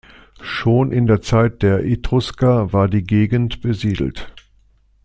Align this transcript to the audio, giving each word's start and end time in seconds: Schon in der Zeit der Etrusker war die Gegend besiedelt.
Schon 0.41 0.91
in 0.91 1.05
der 1.05 1.21
Zeit 1.21 1.61
der 1.61 1.85
Etrusker 1.85 2.73
war 2.73 2.87
die 2.87 3.03
Gegend 3.03 3.61
besiedelt. 3.61 4.33